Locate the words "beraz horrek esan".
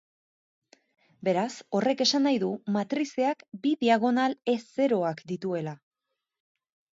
1.27-2.25